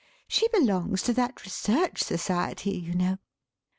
[0.27, 3.19] She belongs to that Research Society, you know."